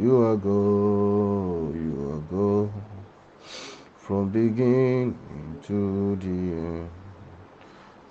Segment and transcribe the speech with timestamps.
[0.00, 2.70] you are God, you are God
[3.98, 5.18] from beginning
[5.66, 6.90] to the end.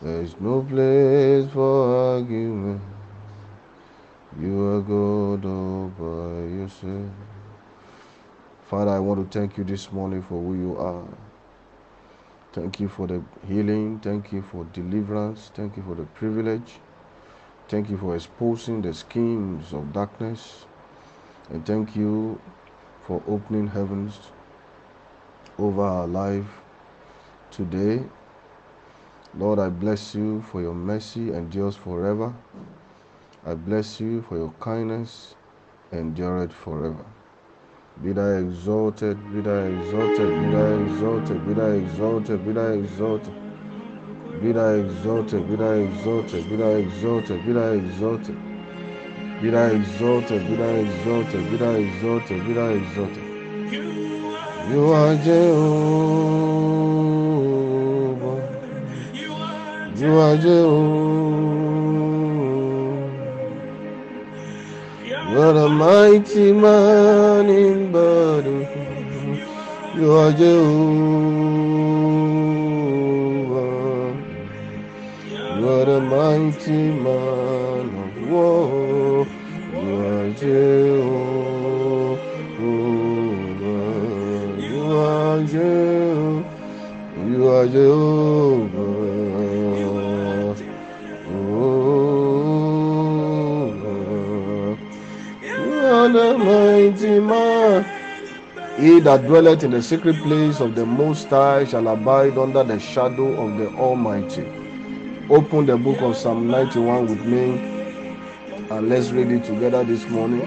[0.02, 2.82] There is no place for argument.
[4.40, 7.12] You are God all by yourself.
[8.70, 11.06] Father, I want to thank you this morning for who you are.
[12.54, 14.00] Thank you for the healing.
[14.00, 15.52] Thank you for deliverance.
[15.54, 16.80] Thank you for the privilege.
[17.70, 20.66] Thank you for exposing the schemes of darkness.
[21.50, 22.42] And thank you
[23.06, 24.20] for opening heavens
[25.58, 26.62] over our life
[27.52, 28.04] today.
[29.38, 32.34] Lord, I bless you for your mercy endures forever.
[33.46, 35.36] I bless you for your kindness
[35.94, 37.06] endureth forever.
[38.04, 43.34] Be thou exalted, be thou exalted, be thou exalted, be thou exalted, be thou exalted.
[44.42, 47.54] Be thou exalted, be thou exalted, be thou exalted, be thou exalted.
[47.54, 48.47] Be thou exalted,
[49.42, 53.24] be thou exalted, be thou exalted, be thou exalted.
[54.70, 55.48] You are Jehovah.
[59.96, 61.48] You are Jehovah.
[65.30, 68.68] You are a mighty man in battle.
[69.96, 70.68] You are Jehovah.
[75.60, 78.87] You are a mighty man of war.
[80.40, 82.22] You are Jehovah.
[84.62, 86.46] You are Jehovah.
[87.26, 88.78] You are Jehovah.
[91.28, 91.34] Oh,
[95.42, 97.86] you are oh, oh, mighty man.
[98.80, 102.78] He that dwelleth in the secret place of the Most High shall abide under the
[102.80, 104.46] shadow of the Almighty.
[105.32, 107.77] Open the book of Psalm 91 with me
[108.70, 110.46] and let's read it together this morning.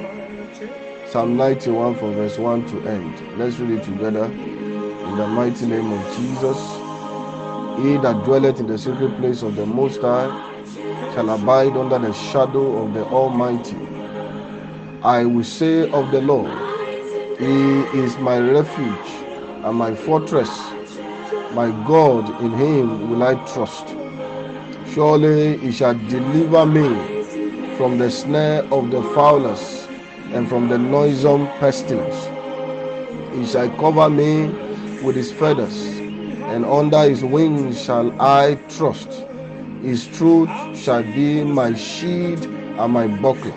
[1.08, 3.38] Psalm 91 from verse 1 to end.
[3.38, 6.59] Let's read it together in the mighty name of Jesus.
[7.82, 10.28] He that dwelleth in the secret place of the Most High
[11.14, 13.76] shall abide under the shadow of the Almighty.
[15.03, 16.53] I will say of the Lord,
[17.38, 19.10] He is my refuge
[19.64, 20.50] and my fortress.
[21.54, 23.88] My God, in Him will I trust.
[24.92, 27.09] Surely He shall deliver me
[27.80, 29.88] from the snare of the fowlers
[30.34, 32.28] and from the noisome pestilence.
[33.34, 34.48] He shall cover me
[35.02, 35.98] with His feathers,
[36.52, 39.24] and under His wings shall I trust.
[39.80, 43.56] His truth shall be my shield and my buckler.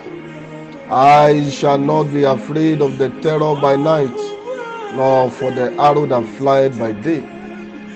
[0.88, 4.16] I shall not be afraid of the terror by night,
[4.94, 7.20] nor for the arrow that flieth by day,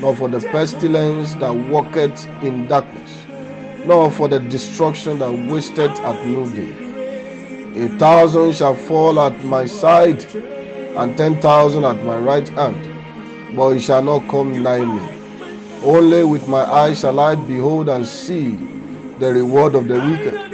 [0.02, 3.17] nor for the pestilence that walketh in darkness,
[3.84, 6.74] nor for the destruction that wasted at noonday.
[7.84, 13.76] A thousand shall fall at my side, and ten thousand at my right hand, but
[13.76, 15.18] it shall not come nigh me.
[15.82, 18.56] Only with my eyes shall I behold and see
[19.18, 20.48] the reward of the wicked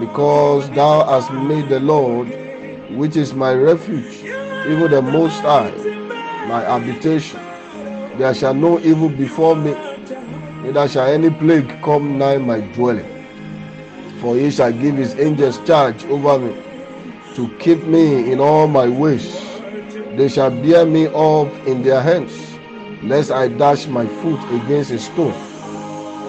[0.00, 2.28] because thou hast made the Lord,
[2.90, 4.22] which is my refuge,
[4.68, 5.70] even the Most High,
[6.46, 7.40] my habitation.
[8.18, 9.72] There shall no evil befall me,
[10.68, 13.06] neither shall any plague come nigh my dwelling.
[14.20, 16.54] For he shall give his angels charge over me,
[17.34, 19.28] to keep me in all my ways.
[20.16, 22.32] They shall bear me up in their hands,
[23.02, 25.34] lest I dash my foot against a stone.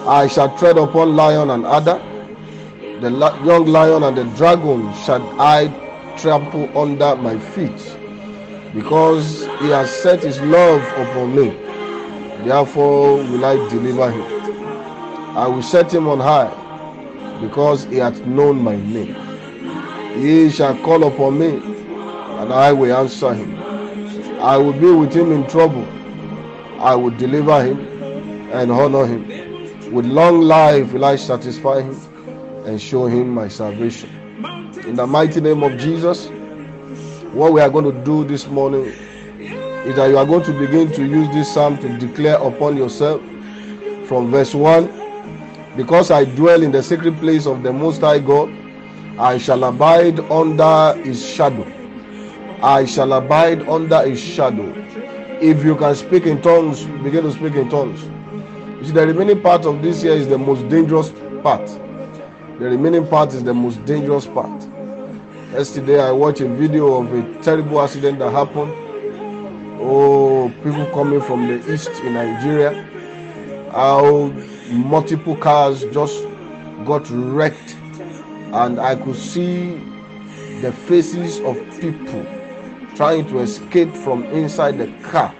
[0.06, 2.00] I shall tread upon lion and adder
[3.00, 3.10] the
[3.44, 5.68] young lion and the dragon shall I
[6.18, 7.96] trample under my feet,
[8.74, 11.69] because he has set his love upon me.
[12.44, 15.36] Therefore will I deliver him.
[15.36, 16.50] I will set him on high,
[17.40, 19.14] because he hath known my name.
[20.18, 21.48] He shall call upon me,
[22.40, 23.56] and I will answer him.
[24.40, 25.86] I will be with him in trouble.
[26.80, 27.78] I will deliver him
[28.52, 29.92] and honor him.
[29.92, 31.94] With long life will I satisfy him
[32.64, 34.08] and show him my salvation.
[34.86, 36.28] In the mighty name of Jesus,
[37.32, 38.92] what we are going to do this morning
[39.86, 43.20] is that you are going to begin to use this psalm to declare upon yourself
[44.06, 45.00] from verse 1
[45.76, 48.52] Because I dwell in the secret place of the Most High God,
[49.18, 51.64] I shall abide under his shadow.
[52.62, 54.74] I shall abide under his shadow.
[55.40, 58.02] If you can speak in tongues, begin to speak in tongues.
[58.80, 61.12] You see, the remaining part of this year is the most dangerous
[61.42, 61.66] part.
[62.58, 64.62] The remaining part is the most dangerous part.
[65.52, 68.74] Yesterday, I watched a video of a terrible accident that happened.
[69.82, 72.82] Oh, people coming from the east in Nigeria.
[73.72, 74.26] How
[74.68, 76.22] multiple cars just
[76.84, 77.76] got wrecked,
[78.52, 79.76] and I could see
[80.60, 82.26] the faces of people
[82.94, 85.34] trying to escape from inside the car,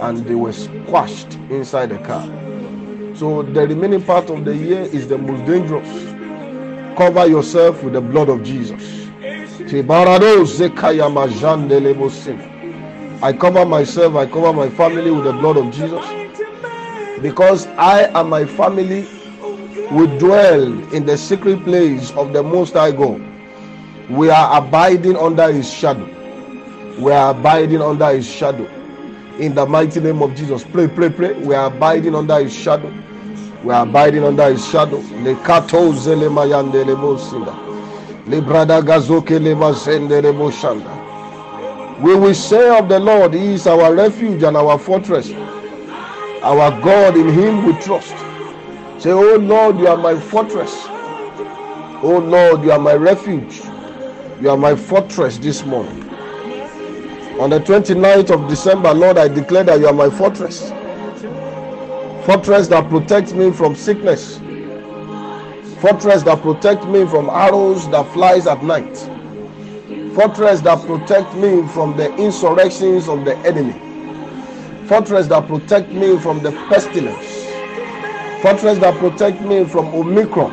[0.00, 2.24] and they were squashed inside the car.
[3.14, 5.88] So, the remaining part of the year is the most dangerous.
[6.96, 8.82] Cover yourself with the blood of Jesus.
[13.20, 16.04] I cover myself, I cover my family with the blood of Jesus
[17.20, 19.08] because I and my family
[19.90, 20.62] will dwell
[20.94, 23.20] in the secret place of the Most High God.
[24.08, 26.06] We are abiding under His shadow.
[26.96, 28.70] We are abiding under His shadow.
[29.40, 31.32] In the mighty name of Jesus, pray, pray, pray.
[31.32, 32.92] We are abiding under His shadow.
[33.64, 34.98] We are abiding under His shadow.
[34.98, 35.34] Le
[38.42, 39.54] brada gazoke le
[40.22, 41.07] le.
[42.00, 45.32] We will say of the Lord, He is our refuge and our fortress.
[46.42, 48.14] Our God, in Him we trust.
[49.02, 50.84] Say, Oh Lord, you are my fortress.
[52.00, 53.60] Oh Lord, you are my refuge.
[54.40, 56.08] You are my fortress this morning.
[57.40, 60.70] On the 29th of December, Lord, I declare that you are my fortress.
[62.24, 64.38] Fortress that protects me from sickness.
[65.80, 68.96] Fortress that protects me from arrows that flies at night.
[70.18, 73.74] Fortress that protect me from the insurrections of the enemy.
[74.88, 77.24] Fortress that protect me from the pestilence.
[78.42, 80.50] Fortress that protect me from Omicron.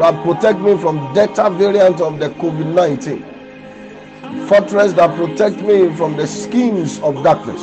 [0.00, 3.22] That protect me from Delta variant of the COVID-19.
[4.48, 7.62] Fortress that protect me from the schemes of darkness.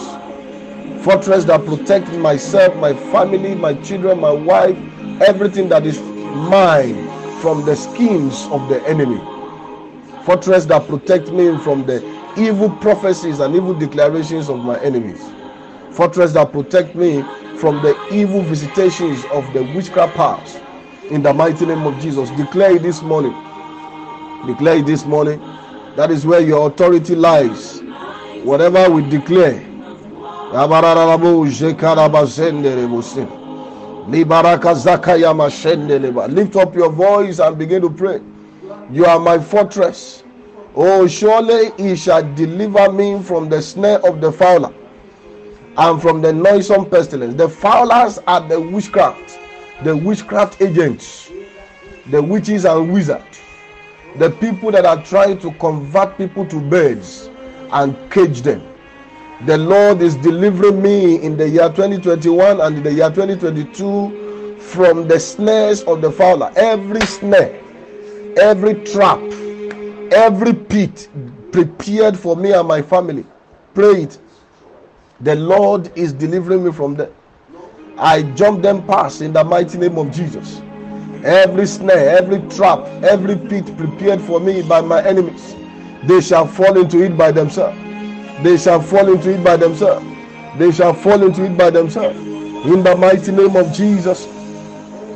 [1.04, 4.78] Fortress that protect myself, my family, my children, my wife,
[5.22, 7.10] everything that is mine
[7.42, 9.20] from the schemes of the enemy.
[10.26, 11.98] Fortress that protect me from the
[12.38, 15.20] evil prophecies and evil declarations of my enemies.
[15.92, 17.24] Fortress that protect me
[17.58, 20.58] from the evil visitations of the witchcraft powers.
[21.10, 23.34] In the mighty name of Jesus, declare this morning.
[24.46, 25.40] Declare this morning.
[25.96, 27.82] That is where your authority lies.
[28.44, 29.60] Whatever we declare.
[36.30, 38.22] Lift up your voice and begin to pray.
[38.92, 40.24] You are my fortress.
[40.76, 44.74] Oh, surely he shall deliver me from the snare of the fowler
[45.78, 47.36] and from the noisome pestilence.
[47.36, 49.40] The fowlers are the witchcraft,
[49.84, 51.32] the witchcraft agents,
[52.10, 53.40] the witches and wizards,
[54.18, 57.30] the people that are trying to convert people to birds
[57.72, 58.62] and cage them.
[59.46, 65.08] The Lord is delivering me in the year 2021 and in the year 2022 from
[65.08, 66.52] the snares of the fowler.
[66.56, 67.62] Every snare,
[68.38, 69.20] every trap,
[70.12, 71.10] every pit
[71.52, 73.26] prepared for me and my family.
[73.74, 74.20] Pray it.
[75.22, 77.14] The Lord is delivering me from them.
[77.98, 80.62] I jump them past in the mighty name of Jesus.
[81.24, 85.56] Every snare, every trap, every pit prepared for me by my enemies,
[86.04, 87.78] they shall fall into it by themselves.
[88.44, 90.06] They shall fall into it by themselves.
[90.58, 92.18] They shall fall into it by themselves.
[92.18, 94.28] In the mighty name of Jesus,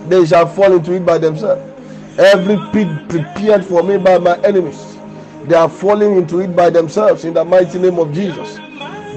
[0.07, 1.74] they shall fall into it by themselves.
[2.17, 4.97] Every pit prepared for me by my enemies,
[5.43, 8.55] they are falling into it by themselves in the mighty name of Jesus.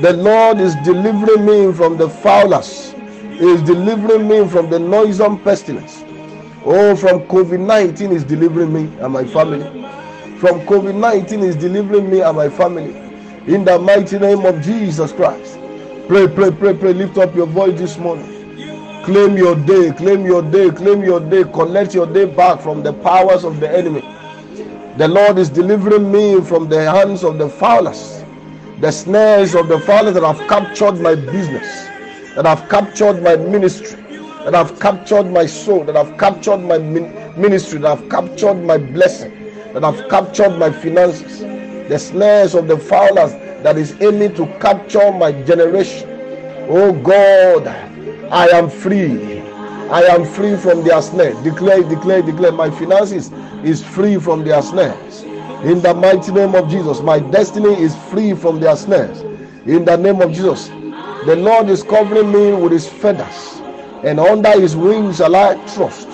[0.02, 2.93] The Lord is delivering me from the fowlers.
[3.38, 6.02] He is delivering me from the noisome pestilence.
[6.64, 9.62] Oh, from COVID 19 is delivering me and my family.
[10.38, 12.97] From COVID 19 is delivering me and my family.
[13.47, 15.57] In the mighty name of Jesus Christ.
[16.09, 16.93] Pray, pray, pray, pray.
[16.95, 18.38] Lift up your voice this morning.
[19.09, 21.43] Claim your day, claim your day, claim your day.
[21.43, 24.03] Collect your day back from the powers of the enemy.
[24.99, 28.23] The Lord is delivering me from the hands of the fowlers,
[28.81, 31.87] the snares of the fowlers that have captured my business,
[32.35, 33.99] that have captured my ministry,
[34.45, 39.33] that have captured my soul, that have captured my ministry, that have captured my blessing,
[39.73, 41.41] that have captured my finances
[41.88, 46.07] the snares of the fowlers that is aiming to capture my generation.
[46.69, 47.88] Oh God,
[48.30, 49.40] I am free.
[49.90, 51.32] I am free from their snare.
[51.42, 52.52] Declare, declare, declare.
[52.52, 53.30] My finances
[53.64, 55.23] is free from their snares.
[55.64, 59.23] In the mighty name of Jesus, my destiny is free from their snares.
[59.66, 60.68] In the name of Jesus,
[61.25, 63.61] the Lord is covering me with his feathers,
[64.04, 66.08] and under his wings shall I trust.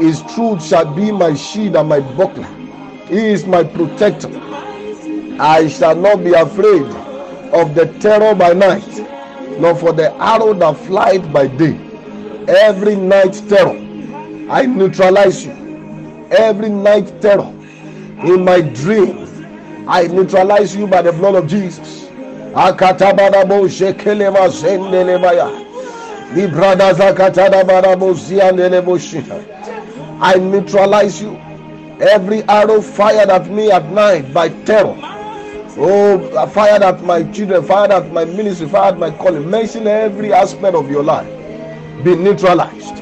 [0.00, 2.48] His truth shall be my shield and my buckler.
[3.08, 4.30] He is my protector.
[5.38, 6.82] I shall not be afraid
[7.52, 9.01] of the terror by night,
[9.62, 11.78] nor for the arrow that flieth by day.
[12.48, 13.78] Every night terror,
[14.50, 15.52] I neutralize you.
[16.32, 17.46] Every night terror
[18.24, 22.08] in my dream, I neutralize you by the blood of Jesus.
[30.20, 31.36] I neutralize you.
[32.00, 35.11] Every arrow fired at me at night by terror.
[35.78, 39.48] Oh, fired at my children, fired at my ministry, fired at my calling.
[39.48, 41.28] Mention every aspect of your life.
[42.04, 42.96] Be neutralized.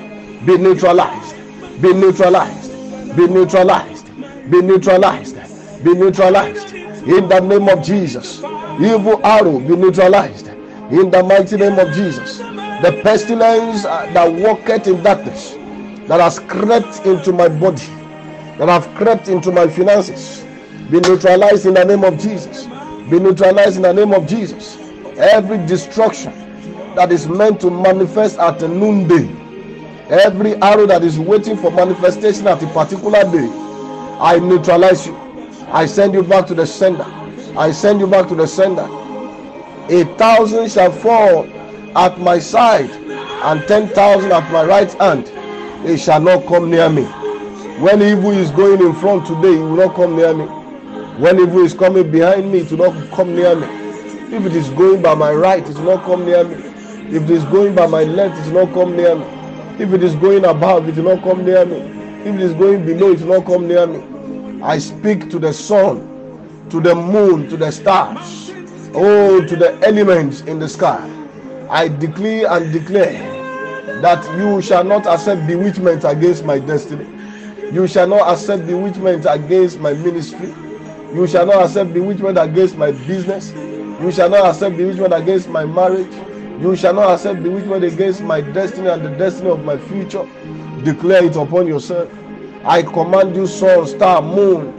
[0.46, 1.34] Be neutralized.
[1.82, 3.16] Be neutralized.
[3.16, 4.06] Be neutralized.
[4.50, 5.84] Be neutralized.
[5.84, 6.74] Be neutralized.
[6.74, 8.38] In the name of Jesus.
[8.80, 10.48] Evil arrow be neutralized.
[10.48, 12.38] In the mighty name of Jesus.
[12.38, 15.52] The pestilence uh, that walketh in darkness,
[16.06, 17.84] that has crept into my body,
[18.58, 20.44] that have crept into my finances,
[20.90, 22.66] be neutralized in the name of Jesus.
[23.08, 24.76] Be neutralized in the name of Jesus.
[25.16, 26.32] Every destruction
[26.96, 29.28] that is meant to manifest at noonday,
[30.08, 33.48] every arrow that is waiting for manifestation at a particular day,
[34.20, 35.16] I neutralize you.
[35.68, 37.04] I send you back to the sender.
[37.56, 38.88] I send you back to the sender.
[39.88, 41.46] A thousand shall fall
[41.96, 45.30] at my side, and ten thousand at my right hand.
[45.88, 47.04] It shall not come near me.
[47.80, 50.59] When evil is going in front today, it will not come near me.
[51.20, 53.66] When evil is coming behind me, it not come near me.
[54.34, 56.54] If it is going by my right, it will not come near me.
[57.14, 59.26] If it is going by my left, it will not come near me.
[59.78, 61.76] If it is going above, it will not come near me.
[62.26, 64.62] If it is going below, it will not come near me.
[64.62, 68.50] I speak to the sun, to the moon, to the stars,
[68.94, 71.06] oh, to the elements in the sky.
[71.68, 77.04] I declare and declare that you shall not accept bewitchment against my destiny.
[77.70, 80.54] You shall not accept bewitchment against my ministry.
[81.14, 83.52] You shall not accept bewitchment against my business.
[84.00, 86.12] You shall not accept bewitchment against my marriage.
[86.60, 90.24] You shall not accept bewitchment against my destiny and the destiny of my future.
[90.84, 92.08] Declare it upon yourself.
[92.64, 94.72] I command you, sun, star, moon,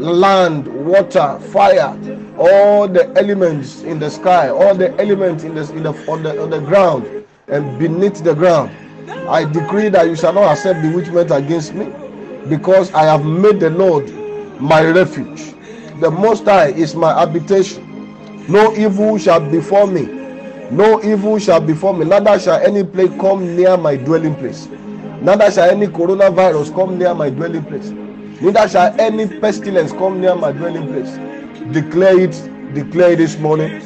[0.00, 1.96] land, water, fire,
[2.36, 6.42] all the elements in the sky, all the elements in the, in the, on, the,
[6.42, 8.70] on the ground and beneath the ground.
[9.28, 11.92] I decree that you shall not accept bewitchment against me
[12.48, 14.23] because I have made the Lord
[14.60, 15.54] my refuge.
[16.00, 17.82] The Most High is my habitation.
[18.48, 20.02] No evil shall befall me.
[20.70, 22.04] No evil shall befall me.
[22.04, 24.68] Neither shall any plague come near my dwelling place.
[25.20, 27.90] Neither shall any coronavirus come near my dwelling place.
[28.40, 31.16] Neither shall any pestilence come near my dwelling place.
[31.72, 33.80] Declare it, declare it this morning.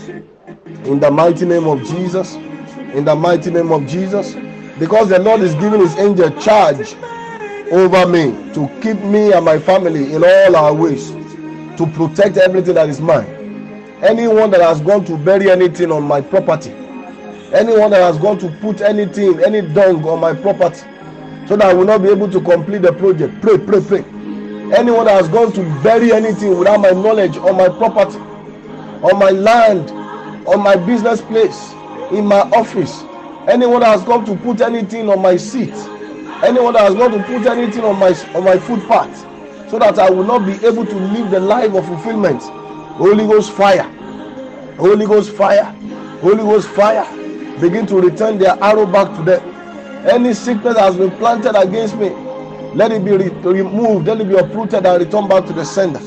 [0.84, 2.34] In the mighty name of Jesus.
[2.94, 4.34] In the mighty name of Jesus.
[4.78, 6.94] Because the Lord is giving his angel charge
[7.70, 11.10] over me to keep me and my family in all our ways,
[11.76, 13.26] to protect everything that is mine.
[14.02, 16.70] Anyone that has gone to bury anything on my property,
[17.52, 20.80] anyone that has gone to put anything, any dung on my property,
[21.46, 23.40] so that I will not be able to complete the project.
[23.40, 24.04] Pray, pray, pray.
[24.76, 29.30] Anyone that has gone to bury anything without my knowledge on my property, on my
[29.30, 29.90] land,
[30.46, 31.72] on my business place,
[32.12, 33.02] in my office,
[33.48, 35.72] anyone that has gone to put anything on my seat,
[36.44, 39.18] anyone that has gone to put anything on my on my footpath,
[39.70, 42.42] so that I will not be able to live the life of fulfillment.
[42.42, 43.84] Holy Ghost fire,
[44.76, 45.64] Holy Ghost fire,
[46.20, 47.06] Holy Ghost fire.
[47.60, 49.42] Begin to return their arrow back to them.
[50.06, 52.10] Any sickness that has been planted against me,
[52.74, 55.98] let it be re- removed, let it be uprooted and returned back to the sender.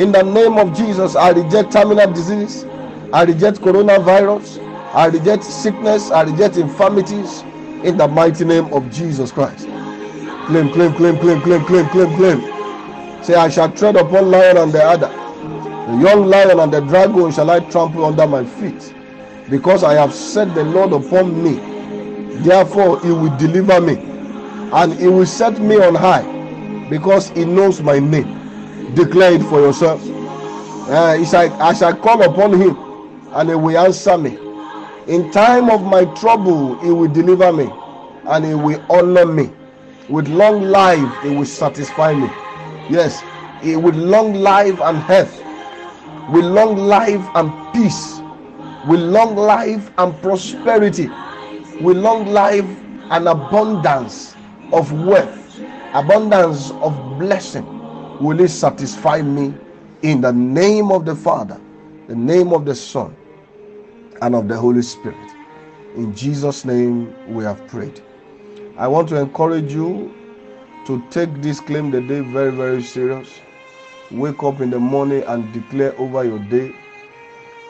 [0.00, 2.64] In the name of Jesus, I reject terminal disease,
[3.12, 4.62] I reject coronavirus,
[4.94, 7.42] I reject sickness, I reject infirmities
[7.84, 9.66] in the mighty name of Jesus Christ.
[10.46, 13.22] Claim, claim, claim, claim, claim, claim, claim, claim.
[13.22, 15.08] Say, I shall tread upon lion and the adder.
[15.08, 18.94] The young lion and the dragon shall I trample under my feet,
[19.50, 21.56] because I have set the Lord upon me.
[22.42, 23.96] Therefore, he will deliver me,
[24.72, 26.24] and he will set me on high,
[26.88, 28.40] because he knows my name.
[28.94, 30.02] Declare it for yourself.
[30.88, 32.76] Uh, he shall, I shall call upon him,
[33.32, 34.38] and he will answer me.
[35.06, 37.68] In time of my trouble, he will deliver me,
[38.26, 39.50] and he will honor me.
[40.08, 42.26] With long life, he will satisfy me.
[42.88, 43.22] Yes,
[43.62, 45.42] he, with long life and health,
[46.30, 48.20] with long life and peace,
[48.88, 51.10] with long life and prosperity,
[51.82, 52.64] with long life
[53.10, 54.34] and abundance
[54.72, 55.60] of wealth,
[55.92, 57.66] abundance of blessing,
[58.20, 59.52] will he satisfy me
[60.00, 61.60] in the name of the Father,
[62.08, 63.14] the name of the Son,
[64.24, 65.30] and of the Holy Spirit.
[65.96, 68.00] In Jesus' name we have prayed.
[68.78, 70.14] I want to encourage you
[70.86, 73.28] to take this claim the day very, very serious.
[74.10, 76.74] wake up in the morning and declare over your day.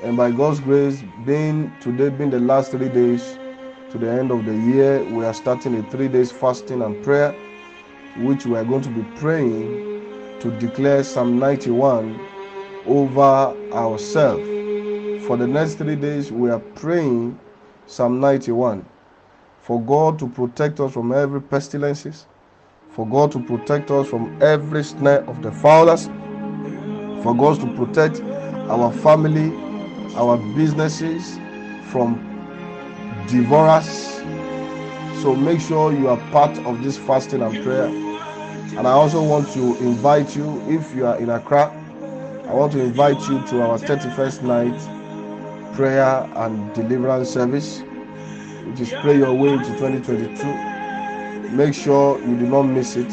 [0.02, 3.38] And by God's grace, being today being the last three days
[3.90, 7.34] to the end of the year, we are starting a three days fasting and prayer,
[8.18, 10.02] which we are going to be praying
[10.40, 12.20] to declare Psalm 91
[12.86, 14.63] over ourselves.
[15.26, 17.40] For the next three days, we are praying
[17.86, 18.84] Psalm 91
[19.62, 22.26] for God to protect us from every pestilences,
[22.90, 26.08] for God to protect us from every snare of the fowlers,
[27.22, 28.20] for God to protect
[28.68, 29.50] our family,
[30.14, 31.38] our businesses
[31.90, 32.16] from
[33.26, 34.20] devourers.
[35.22, 37.86] So make sure you are part of this fasting and prayer.
[38.76, 41.72] And I also want to invite you, if you are in Accra,
[42.46, 45.03] I want to invite you to our 31st night
[45.74, 47.80] prayer and deliverance service,
[48.66, 51.50] which is Pray Your Way to 2022.
[51.50, 53.10] Make sure you do not miss it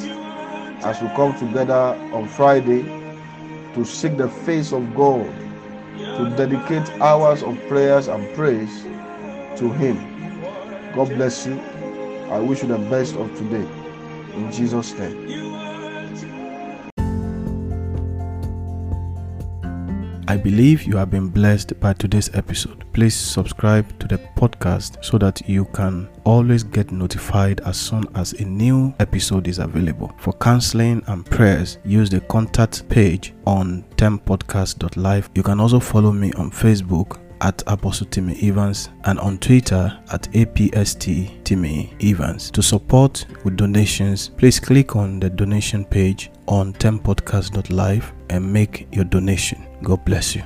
[0.83, 1.73] as we come together
[2.13, 2.83] on Friday
[3.73, 5.25] to seek the face of God,
[5.97, 8.83] to dedicate hours of prayers and praise
[9.57, 9.97] to Him.
[10.93, 11.59] God bless you.
[12.29, 13.67] I wish you the best of today.
[14.35, 15.60] In Jesus' name.
[20.31, 22.85] I believe you have been blessed by today's episode.
[22.93, 28.31] Please subscribe to the podcast so that you can always get notified as soon as
[28.31, 30.09] a new episode is available.
[30.19, 35.29] For counseling and prayers, use the contact page on tempodcast.live.
[35.35, 40.31] You can also follow me on Facebook at Apostle Timmy Evans and on Twitter at
[40.31, 42.49] APST Timmy Evans.
[42.51, 49.03] To support with donations, please click on the donation page on tempodcast.live and make your
[49.03, 49.61] donation.
[49.83, 50.43] God bless you.